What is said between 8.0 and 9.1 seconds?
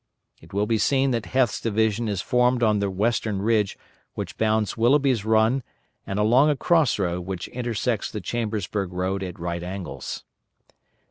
the Chambersburg